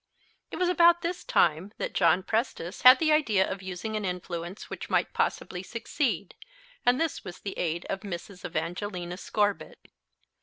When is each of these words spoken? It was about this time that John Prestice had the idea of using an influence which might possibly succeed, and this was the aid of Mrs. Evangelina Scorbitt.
It 0.49 0.55
was 0.57 0.67
about 0.67 1.03
this 1.03 1.23
time 1.23 1.73
that 1.77 1.93
John 1.93 2.23
Prestice 2.23 2.81
had 2.81 2.97
the 2.97 3.11
idea 3.11 3.47
of 3.47 3.61
using 3.61 3.95
an 3.95 4.03
influence 4.03 4.67
which 4.67 4.89
might 4.89 5.13
possibly 5.13 5.61
succeed, 5.61 6.33
and 6.83 6.99
this 6.99 7.23
was 7.23 7.41
the 7.41 7.55
aid 7.55 7.85
of 7.87 7.99
Mrs. 7.99 8.43
Evangelina 8.43 9.15
Scorbitt. 9.15 9.89